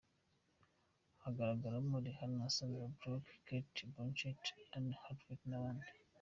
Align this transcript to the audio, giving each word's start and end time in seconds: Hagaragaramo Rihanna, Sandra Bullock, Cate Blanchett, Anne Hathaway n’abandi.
Hagaragaramo 1.23 1.95
Rihanna, 2.05 2.45
Sandra 2.55 2.85
Bullock, 2.97 3.25
Cate 3.47 3.81
Blanchett, 3.91 4.43
Anne 4.75 4.93
Hathaway 5.01 5.43
n’abandi. 5.49 5.89